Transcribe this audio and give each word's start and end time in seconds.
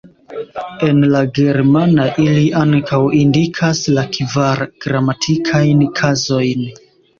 En 0.85 1.03
la 1.15 1.19
germana 1.39 2.07
ili 2.23 2.47
ankaŭ 2.63 3.03
indikas 3.19 3.83
la 3.99 4.07
kvar 4.19 4.65
gramatikajn 4.89 5.87
kazojn. 6.03 6.69